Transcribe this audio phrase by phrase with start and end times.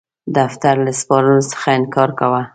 [0.37, 2.41] دفتر له سپارلو څخه انکار کاوه.